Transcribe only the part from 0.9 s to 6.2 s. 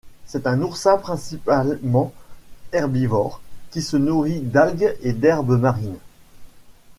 principalement herbivore, qui se nourrit d'algues et d'herbes marines.